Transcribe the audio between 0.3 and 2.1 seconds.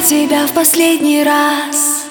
в последний раз.